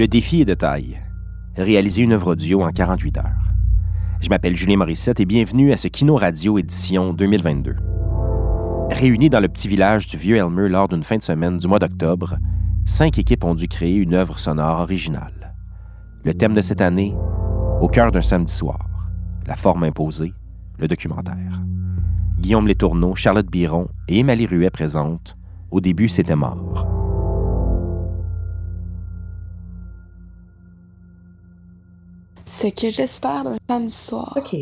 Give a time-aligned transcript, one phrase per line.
[0.00, 0.98] Le défi est de taille.
[1.58, 3.44] Réaliser une œuvre audio en 48 heures.
[4.22, 7.76] Je m'appelle Julien Morissette et bienvenue à ce Kino Radio édition 2022.
[8.88, 12.38] Réunis dans le petit village du Vieux-Elmer lors d'une fin de semaine du mois d'octobre,
[12.86, 15.54] cinq équipes ont dû créer une œuvre sonore originale.
[16.24, 17.14] Le thème de cette année,
[17.82, 19.10] au cœur d'un samedi soir,
[19.46, 20.32] la forme imposée,
[20.78, 21.60] le documentaire.
[22.38, 25.36] Guillaume Létourneau, Charlotte Biron et Émalie Ruet présentent
[25.70, 26.99] Au début, c'était mort.
[32.52, 34.34] Ce que j'espère d'un samedi soir.
[34.36, 34.54] OK.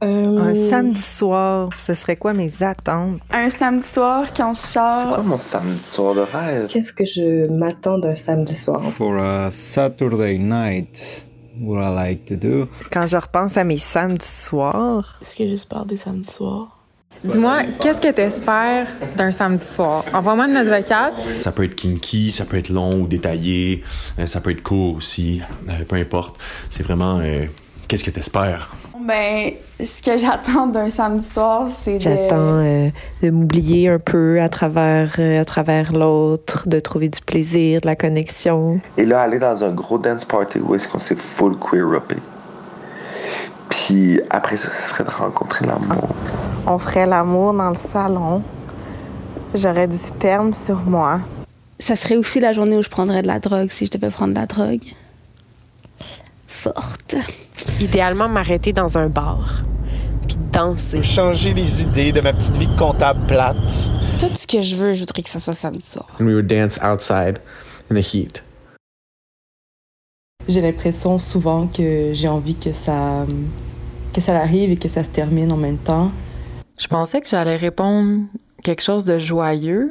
[0.00, 0.06] Un
[0.48, 3.20] Euh, samedi soir, ce serait quoi mes attentes?
[3.30, 5.24] Un samedi soir quand je C'est quoi sors.
[5.24, 6.68] mon samedi soir de rêve?
[6.68, 8.80] Qu'est-ce que je m'attends d'un samedi soir?
[8.92, 11.26] For a Saturday night,
[11.60, 12.66] what I like to do.
[12.90, 16.77] Quand je repense à mes samedis soirs, Ce que j'espère des samedis soirs?
[17.24, 18.86] Dis-moi, qu'est-ce que t'espères
[19.16, 20.04] d'un samedi soir?
[20.12, 21.12] Envoie-moi une note vocale.
[21.38, 23.82] Ça peut être kinky, ça peut être long ou détaillé,
[24.18, 26.36] euh, ça peut être court aussi, euh, peu importe.
[26.70, 27.46] C'est vraiment euh,
[27.88, 28.70] qu'est-ce que t'espères?
[29.00, 32.00] Ben, ce que j'attends d'un samedi soir, c'est de.
[32.00, 32.88] j'attends euh,
[33.22, 37.86] de m'oublier un peu à travers, euh, à travers l'autre, de trouver du plaisir, de
[37.86, 38.80] la connexion.
[38.96, 42.16] Et là, aller dans un gros dance party où est-ce qu'on s'est full queer-uppé.
[43.68, 46.08] Puis après ça, ce serait de rencontrer l'amour.
[46.70, 48.42] On ferait l'amour dans le salon.
[49.54, 51.20] J'aurais du sperme sur moi.
[51.80, 54.34] Ça serait aussi la journée où je prendrais de la drogue si je devais prendre
[54.34, 54.82] de la drogue.
[56.46, 57.14] Forte.
[57.80, 59.62] idéalement m'arrêter dans un bar
[60.26, 61.02] puis danser.
[61.02, 63.90] changer les idées de ma petite vie de comptable plate.
[64.18, 66.08] Tout ce que je veux, je voudrais que ça soit samedi soir.
[66.20, 67.38] and we would dance outside
[67.90, 68.42] in the heat.
[70.46, 73.24] J'ai l'impression souvent que j'ai envie que ça,
[74.12, 76.10] que ça arrive et que ça se termine en même temps.
[76.78, 78.26] Je pensais que j'allais répondre
[78.62, 79.88] quelque chose de joyeux,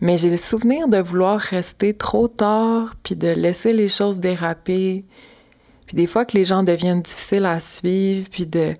[0.00, 5.04] mais j'ai le souvenir de vouloir rester trop tard puis de laisser les choses déraper.
[5.86, 8.74] Puis des fois que les gens deviennent difficiles à suivre, puis de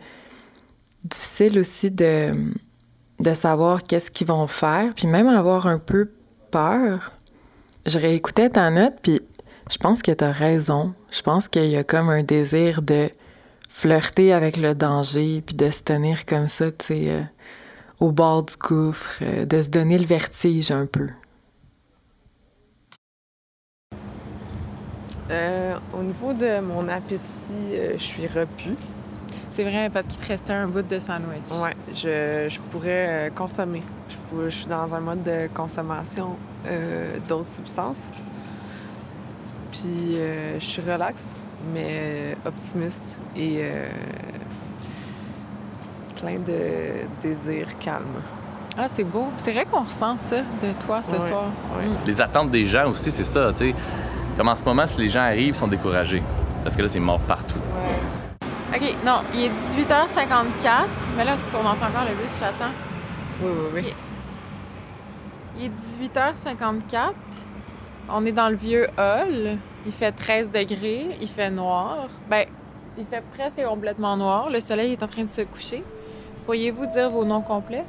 [1.04, 2.34] difficile aussi de
[3.20, 6.10] de savoir qu'est-ce qu'ils vont faire, puis même avoir un peu
[6.50, 7.12] peur.
[7.87, 9.20] Je réécoutais ta note, puis
[9.70, 10.94] je pense que tu raison.
[11.10, 13.10] Je pense qu'il y a comme un désir de
[13.84, 17.22] flirter avec le danger, puis de se tenir comme ça, tu sais, euh,
[17.98, 21.08] au bord du gouffre, euh, de se donner le vertige un peu.
[25.30, 27.20] Euh, au niveau de mon appétit,
[27.72, 28.76] euh, je suis repus.
[29.50, 31.50] C'est vrai, parce qu'il te restait un bout de sandwich.
[31.60, 33.82] Ouais, je, je pourrais euh, consommer.
[34.08, 36.36] Je, pourrais- je suis dans un mode de consommation
[36.66, 38.02] euh, d'autres substances.
[39.72, 41.40] Puis euh, je suis relax,
[41.72, 43.86] mais euh, optimiste et euh,
[46.20, 48.22] plein de désirs calmes.
[48.76, 49.28] Ah, c'est beau.
[49.38, 51.44] C'est vrai qu'on ressent ça de toi ce Ouais, soir.
[51.78, 51.86] ouais.
[51.86, 51.97] Mm.
[52.06, 53.75] Les attentes des gens aussi, c'est ça, tu sais.
[54.36, 56.22] Comme en ce moment, si les gens arrivent, ils sont découragés.
[56.64, 57.58] Parce que là, c'est mort partout.
[58.75, 60.86] OK, non, il est 18h54,
[61.16, 62.72] mais là, parce qu'on entend encore le bus, j'attends.
[63.41, 63.81] Oui, oui, oui.
[63.91, 63.94] OK.
[65.56, 67.12] Il est 18h54.
[68.10, 69.56] On est dans le vieux hall.
[69.86, 71.08] Il fait 13 degrés.
[71.20, 72.08] Il fait noir.
[72.30, 72.46] Ben,
[72.98, 74.50] il fait presque complètement noir.
[74.50, 75.82] Le soleil est en train de se coucher.
[76.46, 77.84] Pourriez-vous dire vos noms complets?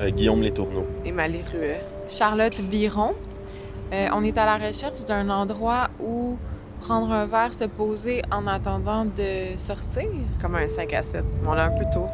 [0.00, 0.86] Euh, Guillaume Létourneau.
[1.04, 1.82] Émalie Ruet.
[2.08, 3.14] Charlotte Biron.
[3.92, 6.38] Euh, on est à la recherche d'un endroit où
[6.80, 10.08] prendre un verre, se poser en attendant de sortir?
[10.40, 11.24] Comme un 5 à 7.
[11.46, 12.06] On l'a un peu tôt.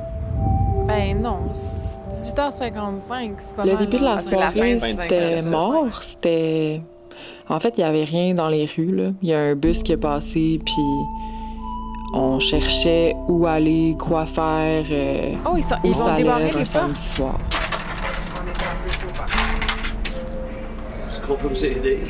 [0.86, 6.02] Ben non, c'est 18h55, c'est pas Le mal, début de la soirée, c'était mort.
[6.02, 6.82] C'était.
[7.48, 8.94] En fait, il n'y avait rien dans les rues.
[8.94, 9.10] Là.
[9.22, 10.82] Il y a un bus qui est passé, puis
[12.14, 14.84] on cherchait où aller, quoi faire.
[14.90, 17.34] euh, Oh, ils, sont, ils vont débarrer les samedi soir.
[17.38, 19.36] On était un peu tôt, par contre.
[21.08, 21.98] Est-ce qu'on peut vous aider?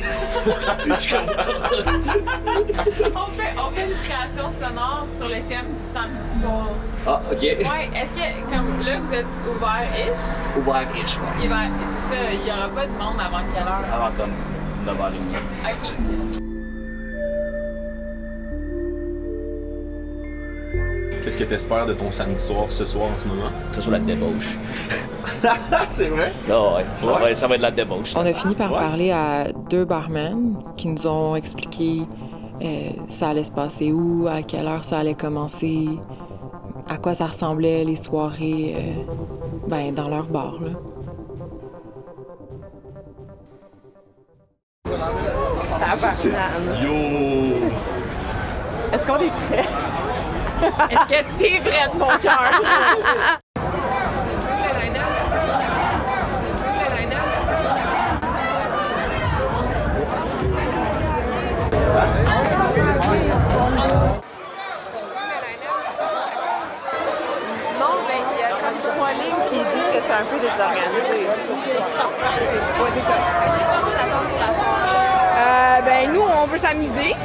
[3.15, 6.67] On fait, on fait une création sonore sur le thème du samedi soir.
[7.05, 7.41] Ah, ok.
[7.41, 10.57] Ouais, est-ce que, comme là, vous êtes ouvert-ish?
[10.59, 11.35] Ouvert ish, ouais.
[11.41, 13.85] C'est ça, il n'y aura pas de monde avant quelle heure?
[13.93, 14.31] Avant comme
[14.87, 15.17] 9h30.
[15.65, 16.97] OK.
[21.23, 23.49] Qu'est-ce que t'espères de ton samedi soir ce soir en ce moment?
[23.69, 24.55] Que ce soit la débauche.
[25.89, 26.31] c'est vrai?
[26.47, 26.85] Non, ouais.
[26.95, 27.19] Ça, Ouais.
[27.29, 28.13] Va, ça va être la débauche.
[28.15, 28.79] On a fini par Ouais.
[28.79, 32.03] parler à deux barmen qui nous ont expliqué
[32.61, 35.87] euh, ça allait se passer où, à quelle heure ça allait commencer,
[36.89, 39.03] à quoi ça ressemblait les soirées euh,
[39.67, 40.55] ben, dans leur bar.
[40.61, 40.71] Là.
[46.25, 46.31] Yo!
[48.91, 49.65] Est-ce qu'on est prêt?
[50.89, 52.43] Est-ce que t'es prêt de mon cœur?
[67.79, 69.76] Non, ben, il y a comme trois lignes qui dit
[70.07, 71.27] c'est un peu désorganisé.
[72.79, 73.17] Ouais, c'est ça.
[73.83, 74.87] Vous attendre pour la soirée.
[75.37, 77.15] Euh, ben nous, on veut s'amuser,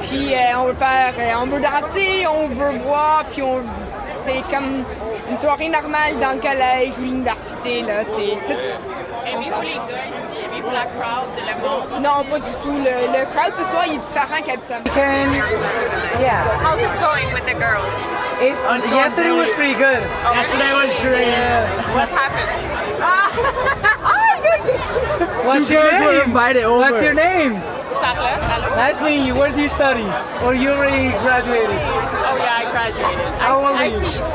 [0.00, 3.60] puis euh, on veut faire, euh, on veut danser, on veut boire, puis on,
[4.04, 4.84] c'est comme
[5.28, 8.02] une soirée normale dans le collège ou l'université là.
[8.04, 8.58] C'est tout.
[9.34, 9.42] on
[10.62, 10.76] s'en- Aimez-vous les gars ici?
[10.76, 12.02] Aimez-vous la crowd, le monde?
[12.02, 12.76] Non, pas du tout.
[12.78, 14.92] Le, le crowd ce soir, il est différent qu'habituellement.
[16.20, 16.44] Yeah.
[16.62, 17.94] How's it going with the girls?
[18.42, 18.58] It's,
[18.90, 20.02] yesterday was pretty good.
[20.24, 20.32] Oh.
[20.34, 21.28] Yesterday was great.
[21.94, 22.50] What happened?
[23.02, 23.30] Ah!
[24.72, 26.22] Oh, What's Two your girls were name?
[26.28, 26.80] invited over.
[26.80, 27.52] What's your name?
[28.00, 28.40] Charlotte.
[28.48, 28.76] Hello.
[28.76, 29.34] Nice meeting you.
[29.34, 30.04] Where do you study?
[30.44, 31.70] Or you already graduated?
[31.70, 33.26] Oh yeah, I graduated.
[33.40, 34.00] How I, old are I you?
[34.00, 34.30] teach.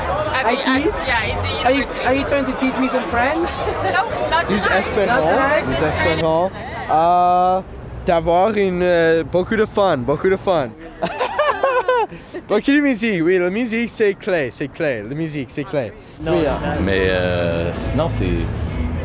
[0.45, 0.93] I teach?
[1.07, 3.49] yeah, in the Are you, are you trying to teach me some French?
[3.83, 4.79] No, not Use tonight.
[4.79, 5.07] Espanol.
[5.07, 5.63] Not tonight?
[5.67, 6.51] Use Espanol.
[6.91, 7.61] Euh,
[8.05, 10.69] D'avoir une, euh, beaucoup de fun, beaucoup de fun.
[12.47, 15.91] beaucoup de musique, oui, la musique c'est clé, c'est clé, la musique c'est clé.
[16.21, 16.75] Oui, hein.
[16.81, 18.27] Mais euh, sinon, c'est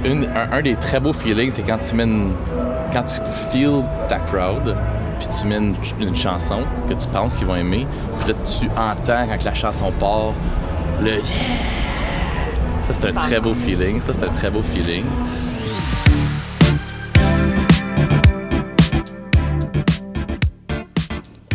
[0.05, 2.35] une- un, un des très beaux feelings, c'est quand tu mets une-
[2.93, 3.21] quand tu
[3.51, 4.77] feels ta crowd,
[5.19, 7.87] puis tu mets une, une chanson que tu penses qu'ils vont aimer,
[8.21, 10.33] puis là tu entends quand la chanson part,
[11.01, 11.21] le yeah!
[12.87, 15.05] Ça c'est un très beau feeling, ça c'est un très beau feeling.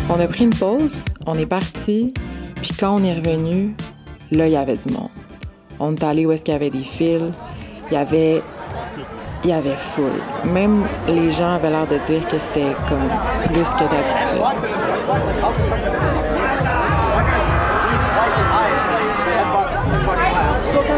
[0.08, 2.14] On a pris une pause, on est parti,
[2.62, 3.74] puis quand on est revenu,
[4.30, 5.10] là, il y avait du monde.
[5.78, 7.32] On est allé où est-ce qu'il y avait des fils,
[7.90, 8.40] il y avait,
[9.44, 10.12] il y avait full.
[10.44, 13.08] Même les gens avaient l'air de dire que c'était comme
[13.46, 14.40] plus que d'habitude.
[20.76, 20.92] Continue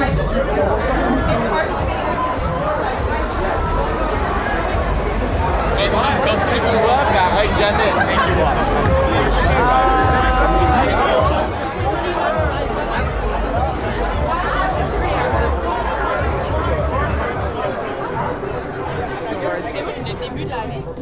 [6.61, 7.93] ton voix, puis arrête jamais.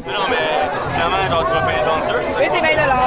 [0.06, 0.46] Non, mais
[0.92, 2.12] finalement, genre, tu vas payer le ça?
[2.38, 2.66] Mais c'est 20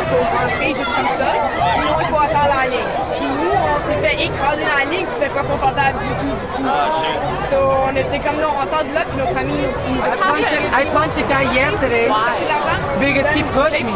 [0.09, 1.29] pour rentrer juste comme ça.
[1.75, 3.48] Sinon, il faut attendre en ligne.
[3.89, 6.65] S'est fait écraser dans la ligne, c'était pas confortable du tout, du tout.
[6.69, 7.49] Ah, shit.
[7.49, 7.57] So,
[7.87, 10.07] on était comme là, on sort de là, puis notre ami nous, il nous a
[10.09, 12.79] I punched, I punched a guy yesterday chercher l'argent.
[12.99, 13.93] because he Then, pushed me.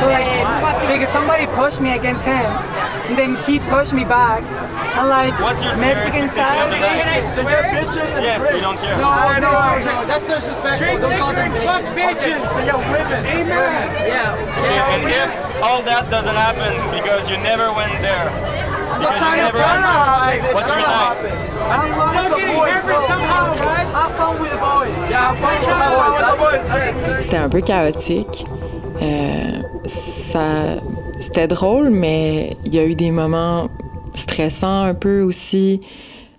[0.00, 0.26] So like,
[0.92, 2.46] because somebody pushed me against him,
[3.08, 4.42] and then he pushed me back.
[4.96, 6.70] I'm like What's your Mexican expectation style.
[6.70, 8.22] after that?
[8.22, 8.96] Yes, we don't care.
[8.96, 9.10] No,
[9.42, 9.50] no,
[9.82, 10.98] no, that's disrespectful.
[11.02, 12.38] Don't call them Fuck bitches.
[12.66, 13.22] Yo, women.
[13.26, 13.84] Amen.
[14.06, 14.38] Yeah.
[14.62, 18.30] Okay, and if all that doesn't happen because you never went there,
[18.98, 19.58] because you never
[20.54, 21.44] what's your night?
[21.64, 22.82] I'm fun with the boys.
[22.84, 22.94] So
[23.94, 25.10] have fun with the boys.
[25.10, 25.58] Yeah, have fun
[26.10, 27.22] with the boys.
[27.22, 28.44] C'était un peu chaotique.
[29.02, 30.80] Euh, ça,
[31.20, 33.68] c'était drôle, mais il y a eu des moments
[34.14, 35.80] stressants un peu aussi.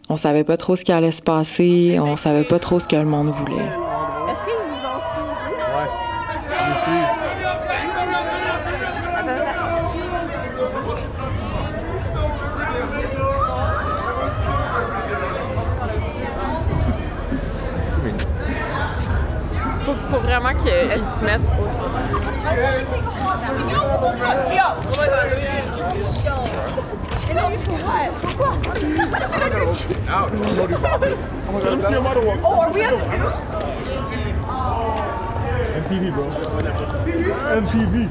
[0.10, 1.98] On savait pas trop ce qui allait se passer.
[2.00, 3.85] On savait pas trop ce que le monde voulait.
[37.56, 38.08] MTV.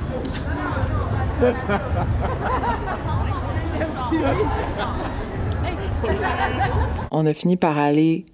[7.10, 8.24] On a fini par aller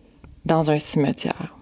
[0.45, 1.60] dans un cimetière.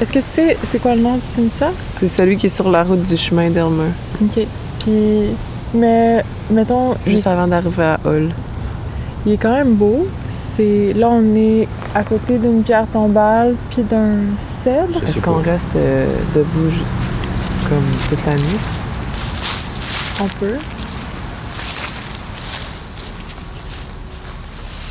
[0.00, 1.72] Est-ce que tu sais c'est quoi le nom du cimetière?
[1.98, 3.90] C'est celui qui est sur la route du chemin d'Elmer.
[4.22, 4.46] OK.
[4.80, 5.22] Puis,
[5.72, 6.94] mais, mettons...
[7.06, 8.30] Juste avant d'arriver à Hull.
[9.24, 10.06] Il est quand même beau.
[10.56, 14.18] C'est là on est à côté d'une pierre tombale puis d'un
[14.62, 15.02] cèdre.
[15.02, 16.72] Est-ce qu'on reste euh, debout
[17.68, 18.60] comme toute la nuit?
[20.20, 20.58] On peut.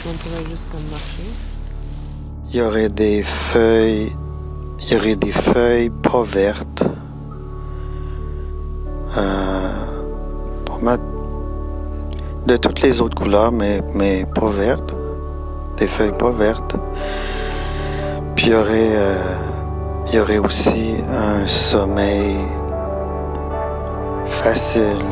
[0.05, 1.29] On pourrait juste comme marcher.
[2.51, 4.11] Il y aurait des feuilles,
[4.83, 6.83] il y aurait des feuilles pas vertes.
[9.17, 9.63] Euh,
[12.45, 14.93] de toutes les autres couleurs, mais, mais pas vertes.
[15.77, 16.75] Des feuilles pas vertes.
[18.35, 19.15] Puis il y aurait, euh,
[20.07, 22.35] il y aurait aussi un sommeil
[24.25, 25.05] facile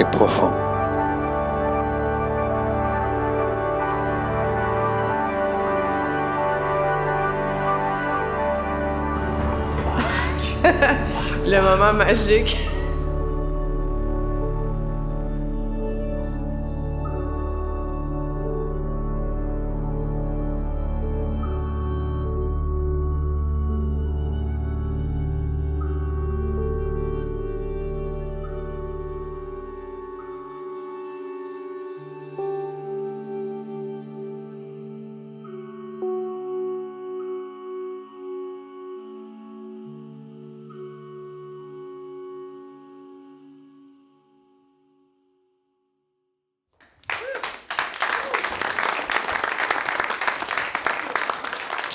[0.00, 0.50] et profond.
[11.46, 12.56] Le moment magique.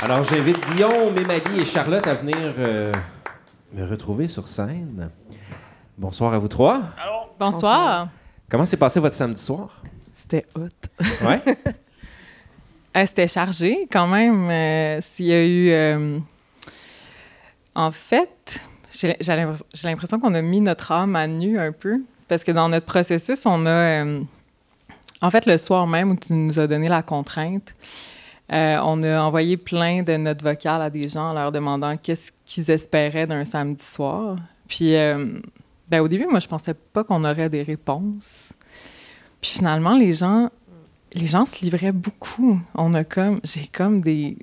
[0.04, 2.92] Alors, j'invite Guillaume, Émilie et Charlotte à venir euh,
[3.74, 5.10] me retrouver sur scène.
[5.98, 6.82] Bonsoir à vous trois.
[7.40, 8.10] Bonsoir.
[8.50, 9.82] Comment s'est passé votre samedi soir?
[10.16, 11.26] C'était hot.
[11.26, 11.42] Ouais?
[12.96, 14.52] Euh, C'était chargé quand même.
[14.52, 15.72] euh, S'il y a eu.
[15.72, 16.20] euh,
[17.74, 19.18] En fait, j'ai
[19.84, 22.02] l'impression- qu'on a mis notre âme à nu un peu.
[22.28, 24.04] Parce que dans notre processus, on a.
[24.06, 24.22] euh,
[25.24, 27.74] En fait, le soir même où tu nous as donné la contrainte,
[28.54, 32.32] euh, on a envoyé plein de notes vocales à des gens en leur demandant qu'est-ce
[32.46, 34.38] qu'ils espéraient d'un samedi soir.
[34.68, 35.40] Puis, euh,
[35.90, 38.54] ben, au début, moi, je pensais pas qu'on aurait des réponses.
[39.42, 40.50] Puis finalement, les gens,
[41.14, 42.60] les gens se livraient beaucoup.
[42.76, 44.38] On a comme, j'ai comme des,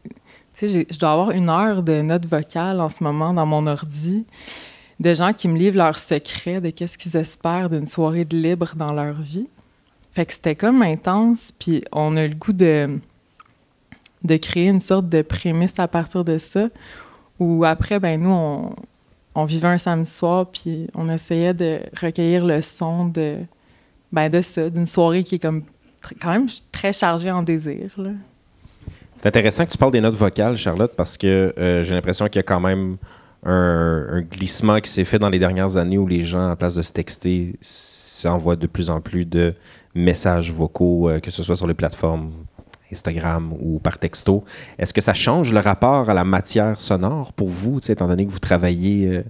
[0.55, 3.67] tu sais, je dois avoir une heure de notes vocales en ce moment dans mon
[3.67, 4.27] ordi
[4.99, 8.75] de gens qui me livrent leurs secrets de qu'est-ce qu'ils espèrent d'une soirée de libre
[8.77, 9.49] dans leur vie.
[10.13, 12.99] Fait que c'était comme intense, puis on a le goût de,
[14.23, 16.69] de créer une sorte de prémisse à partir de ça,
[17.39, 18.75] où après, ben nous,
[19.35, 23.37] on, vivait un samedi soir, puis on essayait de recueillir le son de,
[24.13, 25.63] ben de ça, d'une soirée qui est comme
[26.21, 27.93] quand même très chargée en désir.
[27.97, 28.11] Là.
[29.17, 32.37] C'est intéressant que tu parles des notes vocales, Charlotte, parce que euh, j'ai l'impression qu'il
[32.37, 32.97] y a quand même
[33.45, 36.75] un, un glissement qui s'est fait dans les dernières années où les gens, à place
[36.75, 39.55] de se texter, s'envoient de plus en plus de
[39.95, 42.33] messages vocaux, euh, que ce soit sur les plateformes
[42.93, 44.45] Instagram ou par texto.
[44.79, 48.31] Est-ce que ça change le rapport à la matière sonore pour vous, étant donné que
[48.31, 49.25] vous travaillez, euh,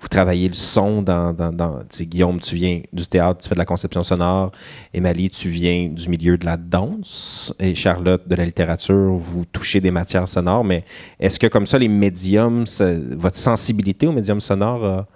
[0.00, 1.34] vous travaillez le son dans,
[2.00, 4.52] Guillaume, tu viens du théâtre, tu fais de la conception sonore,
[4.92, 9.80] Émilie, tu viens du milieu de la danse, et Charlotte de la littérature, vous touchez
[9.80, 10.84] des matières sonores, mais
[11.18, 12.64] est-ce que comme ça, les médiums,
[13.16, 15.06] votre sensibilité aux médiums sonores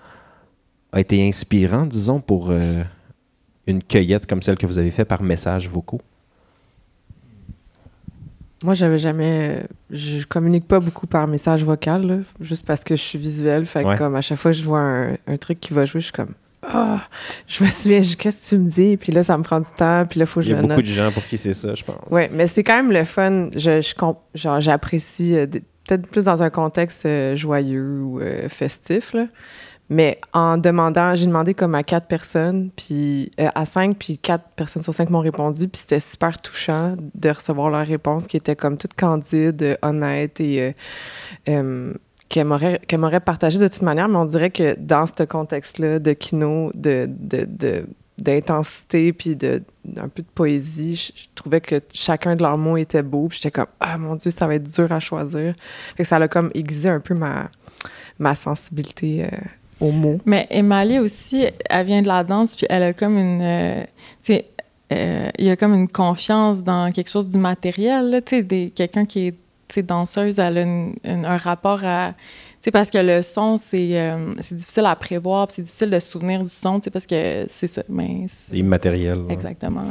[0.92, 2.82] a, été inspirant, disons, pour euh,
[3.66, 6.00] une cueillette comme celle que vous avez faite par messages vocaux?
[8.62, 9.64] Moi, j'avais jamais.
[9.90, 13.64] Je communique pas beaucoup par message vocal, là, juste parce que je suis visuelle.
[13.66, 13.96] Fait que, Ouais.
[13.96, 16.12] comme à chaque fois que je vois un, un truc qui va jouer, je suis
[16.12, 16.34] comme.
[16.62, 17.00] Ah,
[17.46, 18.98] je me souviens, je- qu'est-ce que tu me dis?
[18.98, 20.04] Puis là, ça me prend du temps.
[20.04, 20.80] Puis là, il faut que Il je y a beaucoup note.
[20.84, 21.96] de gens pour qui c'est ça, je pense.
[22.10, 23.48] Oui, mais c'est quand même le fun.
[23.56, 28.20] Je, je comp- genre, j'apprécie euh, des- peut-être plus dans un contexte euh, joyeux ou
[28.20, 29.12] euh, festif.
[29.12, 29.26] Là.
[29.88, 34.44] Mais en demandant, j'ai demandé comme à quatre personnes, puis euh, à cinq, puis quatre
[34.54, 38.54] personnes sur cinq m'ont répondu, puis c'était super touchant de recevoir leur réponse qui était
[38.56, 40.76] comme toute candide, honnête et
[41.44, 46.12] qu'elle m'aurait m'aurait partagé de toute manière, mais on dirait que dans ce contexte-là de
[46.12, 47.84] kino, de, de-
[48.20, 49.62] d'intensité puis de
[50.14, 53.66] peu de poésie, je, trouvais que chacun de leurs mots était beau, puis j'étais comme
[53.80, 55.54] ah mon dieu, ça va être dur à choisir.
[55.96, 57.50] Fait que ça a comme aiguisé un peu ma
[58.18, 59.28] ma sensibilité euh,
[59.80, 60.18] aux mots.
[60.26, 63.42] Mais Emily aussi, elle vient de la danse, puis elle a comme une.
[63.42, 63.82] euh,
[64.22, 64.46] tu sais,
[64.92, 69.04] euh, il y a comme une confiance dans quelque chose du matériel, tu sais, quelqu'un
[69.04, 72.14] qui est danseuse, elle a un rapport à.
[72.62, 76.10] Sais, parce que le son, c'est euh, c'est difficile à prévoir, c'est difficile de se
[76.10, 77.82] souvenir du son, parce que c'est ça.
[77.88, 79.20] Mais c'est- Immatériel.
[79.30, 79.84] Exactement.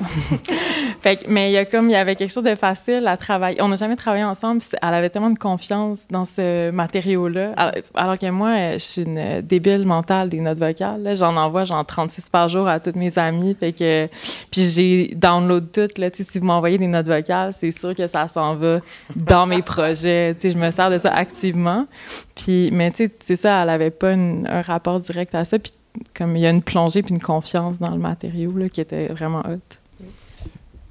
[1.01, 3.17] fait que- mais il y a comme il y avait quelque chose de facile à
[3.17, 3.59] travailler.
[3.63, 4.61] On n'a jamais travaillé ensemble.
[4.81, 7.53] Elle avait tellement de confiance dans ce matériau-là.
[7.57, 11.15] Alors, alors que moi, je suis une débile mentale des notes vocales.
[11.15, 13.55] J'en envoie genre 36 par jour à toutes mes amies.
[13.59, 14.07] Fait que
[14.51, 15.97] puis j'ai download toutes.
[15.97, 16.09] Là.
[16.13, 18.79] Si vous m'envoyez des notes vocales, c'est sûr que ça s'en va
[19.15, 20.35] dans mes projets.
[20.43, 21.87] Je me sers de ça activement.
[22.35, 25.59] Puis, mais tu sais, c'est ça, elle avait pas un rapport direct à ça.
[25.59, 25.71] Puis
[26.13, 29.07] comme il y a une plongée puis une confiance dans le matériau là, qui était
[29.07, 29.79] vraiment haute.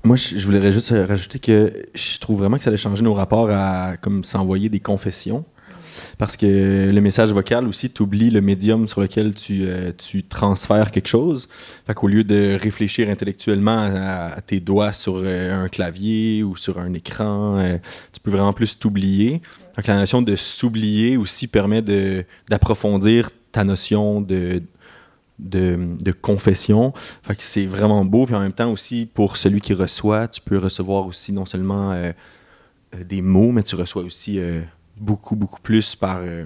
[0.05, 3.51] Moi, je voudrais juste rajouter que je trouve vraiment que ça allait changer nos rapports
[3.51, 5.45] à comme s'envoyer des confessions.
[6.19, 10.25] Parce que le message vocal aussi, tu oublies le médium sur lequel tu, euh, tu
[10.25, 11.49] transfères quelque chose.
[11.87, 16.81] Fait qu'au lieu de réfléchir intellectuellement à, tes doigts sur euh, un clavier ou sur
[16.81, 17.79] un écran, euh,
[18.13, 19.41] tu peux vraiment plus t'oublier.
[19.77, 21.83] Fait la notion de s'oublier aussi permet
[22.51, 24.61] d'approfondir ta notion de,
[25.39, 26.93] de, confession.
[27.23, 28.27] Fait que c'est vraiment beau.
[28.27, 31.95] Puis en même temps aussi, pour celui qui reçoit, tu peux recevoir aussi non seulement
[33.05, 34.41] des mots, mais tu reçois aussi
[35.01, 36.45] beaucoup, beaucoup plus par, euh,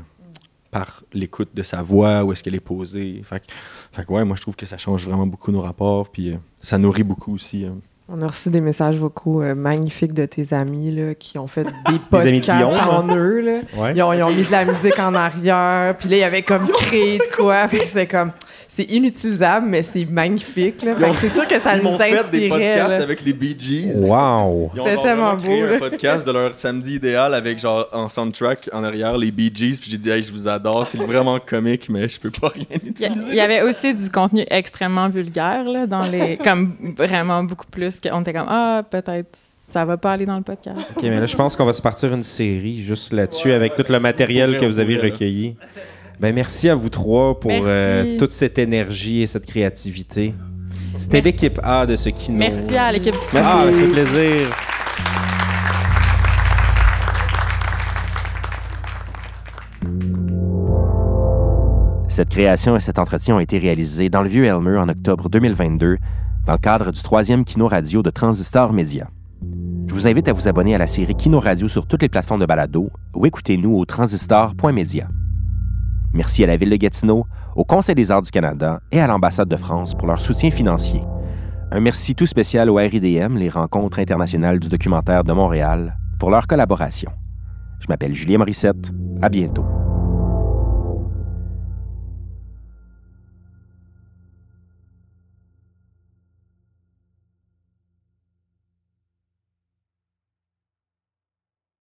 [0.70, 3.20] par l'écoute de sa voix, où est-ce qu'elle est posée.
[3.24, 3.44] Fait que,
[3.92, 6.08] fait que ouais, moi je trouve que ça change vraiment beaucoup nos rapports.
[6.08, 7.64] Puis euh, ça nourrit beaucoup aussi.
[7.64, 7.70] euh.
[8.08, 11.64] On a reçu des messages vocaux euh, magnifiques de tes amis là, qui ont fait
[11.64, 13.16] des podcasts en hein?
[13.16, 13.40] eux.
[13.40, 13.52] Là.
[13.76, 13.92] Ouais.
[13.94, 15.96] Ils, ont, ils ont mis de la musique en arrière.
[15.96, 17.68] Puis là, il y avait comme créé de quoi.
[17.68, 18.32] Fait que c'est comme...
[18.74, 20.82] C'est inutilisable, mais c'est magnifique.
[20.82, 20.96] Là.
[20.96, 23.02] Fait que c'est sûr que ça Ils nous m'ont fait des podcasts là.
[23.02, 23.92] avec les Bee Gees.
[23.96, 24.70] Wow!
[24.74, 25.74] Ils ont C'était tellement beau, là.
[25.74, 29.76] un podcast de leur samedi idéal avec genre en soundtrack en arrière les Bee Gees.
[29.78, 32.64] Puis j'ai dit, hey, je vous adore, c'est vraiment comique, mais je peux pas rien
[32.82, 33.28] utiliser.
[33.28, 38.00] il y avait aussi du contenu extrêmement vulgaire là, dans les comme vraiment beaucoup plus
[38.00, 39.36] qu'on était comme ah peut-être
[39.70, 40.78] ça va pas aller dans le podcast.
[40.96, 43.84] OK, mais là, je pense qu'on va se partir une série juste là-dessus avec tout
[43.90, 45.56] le matériel que vous avez recueilli.
[46.22, 50.34] Ben, merci à vous trois pour euh, toute cette énergie et cette créativité.
[50.94, 52.38] C'était l'équipe A de ce kino.
[52.38, 54.48] Merci à l'équipe du Ah, ça fait plaisir.
[62.06, 65.98] Cette création et cet entretien ont été réalisés dans le Vieux Elmer en octobre 2022
[66.46, 69.08] dans le cadre du troisième Kino Radio de Transistor Média.
[69.88, 72.40] Je vous invite à vous abonner à la série Kino Radio sur toutes les plateformes
[72.40, 75.08] de balado ou écoutez-nous au transistor.media.
[76.14, 77.26] Merci à la Ville de Gatineau,
[77.56, 81.02] au Conseil des arts du Canada et à l'Ambassade de France pour leur soutien financier.
[81.70, 86.46] Un merci tout spécial au RIDM, les Rencontres internationales du documentaire de Montréal, pour leur
[86.46, 87.10] collaboration.
[87.80, 88.92] Je m'appelle Julien Morissette.
[89.22, 89.64] À bientôt.